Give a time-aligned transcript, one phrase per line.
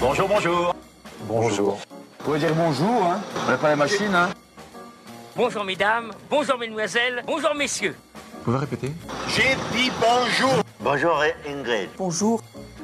[0.00, 0.74] Bonjour, bonjour.
[1.26, 1.74] Bonjour.
[2.18, 4.30] Vous pouvez dire bonjour, hein On n'a pas la machine, hein
[5.36, 7.94] Bonjour mesdames, bonjour mesdemoiselles, bonjour messieurs.
[8.14, 8.92] Vous pouvez répéter
[9.28, 10.62] J'ai dit bonjour.
[10.80, 11.90] Bonjour Ingrid.
[11.98, 12.42] Bonjour.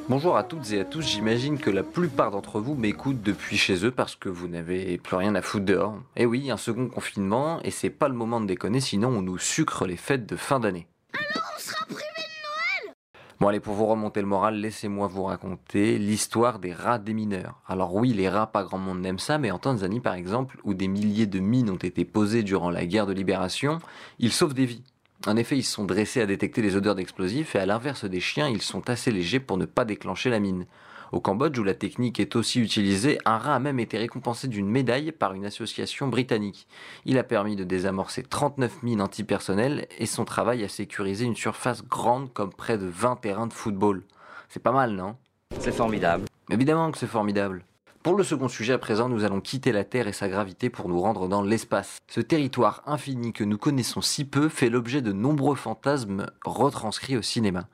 [0.09, 3.83] Bonjour à toutes et à tous, j'imagine que la plupart d'entre vous m'écoutent depuis chez
[3.83, 5.95] eux parce que vous n'avez plus rien à foutre dehors.
[6.15, 9.37] Et oui, un second confinement, et c'est pas le moment de déconner, sinon on nous
[9.37, 10.87] sucre les fêtes de fin d'année.
[11.13, 12.95] Alors on sera privé de Noël
[13.39, 17.61] Bon allez, pour vous remonter le moral, laissez-moi vous raconter l'histoire des rats démineurs.
[17.67, 20.73] Alors oui, les rats, pas grand monde n'aime ça, mais en Tanzanie par exemple, où
[20.73, 23.77] des milliers de mines ont été posées durant la guerre de libération,
[24.17, 24.81] ils sauvent des vies.
[25.27, 28.47] En effet, ils sont dressés à détecter les odeurs d'explosifs et à l'inverse des chiens,
[28.47, 30.65] ils sont assez légers pour ne pas déclencher la mine.
[31.11, 34.69] Au Cambodge, où la technique est aussi utilisée, un rat a même été récompensé d'une
[34.69, 36.67] médaille par une association britannique.
[37.05, 41.83] Il a permis de désamorcer 39 mines antipersonnelles et son travail a sécurisé une surface
[41.85, 44.03] grande comme près de 20 terrains de football.
[44.49, 45.15] C'est pas mal, non?
[45.59, 46.25] C'est formidable.
[46.49, 47.63] Évidemment que c'est formidable.
[48.03, 50.87] Pour le second sujet à présent, nous allons quitter la Terre et sa gravité pour
[50.87, 51.97] nous rendre dans l'espace.
[52.07, 57.21] Ce territoire infini que nous connaissons si peu fait l'objet de nombreux fantasmes retranscrits au
[57.21, 57.67] cinéma.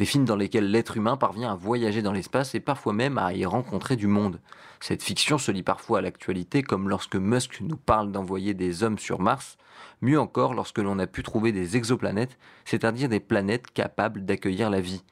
[0.00, 3.34] Des films dans lesquels l'être humain parvient à voyager dans l'espace et parfois même à
[3.34, 4.40] y rencontrer du monde.
[4.80, 8.98] Cette fiction se lie parfois à l'actualité comme lorsque Musk nous parle d'envoyer des hommes
[8.98, 9.58] sur Mars,
[10.00, 14.80] mieux encore lorsque l'on a pu trouver des exoplanètes, c'est-à-dire des planètes capables d'accueillir la
[14.80, 15.04] vie.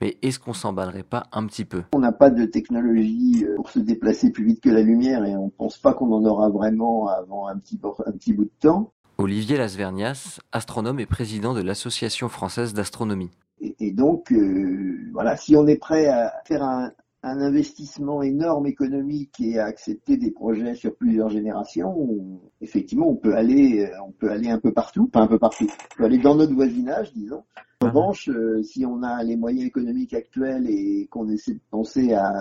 [0.00, 1.82] Mais est-ce qu'on s'emballerait pas un petit peu?
[1.92, 5.34] On n'a pas de technologie euh, pour se déplacer plus vite que la lumière et
[5.34, 8.92] on pense pas qu'on en aura vraiment avant un petit, un petit bout de temps.
[9.18, 13.32] Olivier Lasvernias, astronome et président de l'Association française d'astronomie.
[13.66, 18.66] Et, et donc, euh, voilà, si on est prêt à faire un, un, investissement énorme
[18.66, 24.12] économique et à accepter des projets sur plusieurs générations, on, effectivement, on peut aller, on
[24.12, 27.12] peut aller un peu partout, pas un peu partout, on peut aller dans notre voisinage,
[27.12, 27.44] disons.
[27.82, 32.14] En revanche, euh, si on a les moyens économiques actuels et qu'on essaie de penser
[32.14, 32.32] à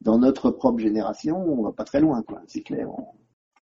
[0.00, 2.40] dans notre propre génération, on va pas très loin, quoi.
[2.46, 2.88] C'est clair.
[2.90, 3.06] On...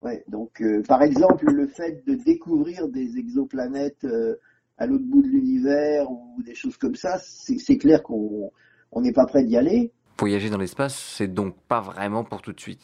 [0.05, 4.35] Ouais, donc, euh, par exemple, le fait de découvrir des exoplanètes euh,
[4.77, 8.51] à l'autre bout de l'univers ou des choses comme ça, c'est clair qu'on
[8.95, 9.91] n'est pas prêt d'y aller.
[10.19, 12.81] Voyager dans l'espace, c'est donc pas vraiment pour tout de suite.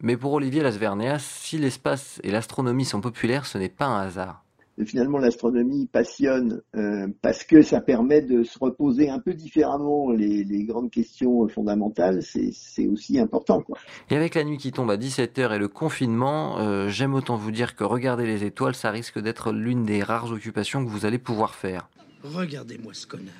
[0.00, 4.45] Mais pour Olivier Lasvernias, si l'espace et l'astronomie sont populaires, ce n'est pas un hasard.
[4.84, 10.44] Finalement, l'astronomie passionne euh, parce que ça permet de se reposer un peu différemment les,
[10.44, 12.22] les grandes questions fondamentales.
[12.22, 13.62] C'est aussi important.
[13.62, 13.78] Quoi.
[14.10, 17.50] Et avec la nuit qui tombe à 17h et le confinement, euh, j'aime autant vous
[17.50, 21.18] dire que regarder les étoiles, ça risque d'être l'une des rares occupations que vous allez
[21.18, 21.88] pouvoir faire.
[22.22, 23.34] Regardez-moi ce connard.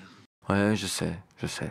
[0.49, 1.71] Ouais, je sais, je sais.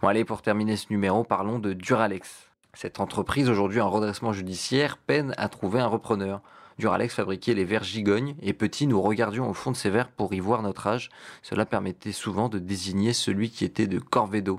[0.00, 2.50] Bon allez, pour terminer ce numéro, parlons de Duralex.
[2.74, 6.40] Cette entreprise, aujourd'hui en redressement judiciaire, peine à trouver un repreneur.
[6.80, 10.34] Duralex fabriquait les verres gigognes et petit, nous regardions au fond de ces verres pour
[10.34, 11.10] y voir notre âge.
[11.42, 14.58] Cela permettait souvent de désigner celui qui était de Corvedo.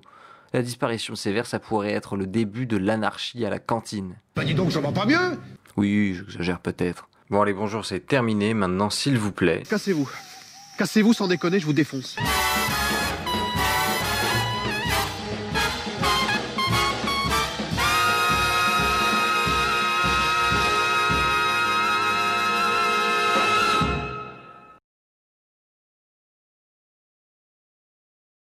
[0.54, 4.16] La disparition de ces verres, ça pourrait être le début de l'anarchie à la cantine.
[4.36, 5.40] Bah dis donc, ça va pas mieux
[5.78, 7.10] Oui, j'exagère peut-être.
[7.30, 8.54] Bon allez, bonjour, c'est terminé.
[8.54, 9.64] Maintenant, s'il vous plaît.
[9.70, 10.10] Cassez-vous.
[10.78, 12.18] Cassez-vous sans déconner, je vous défonce.